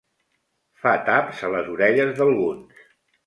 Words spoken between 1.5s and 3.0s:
les orelles d'alguns.